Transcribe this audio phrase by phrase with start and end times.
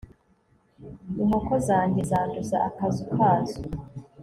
[1.21, 3.59] inkoko zanjye zanduza akazu kazo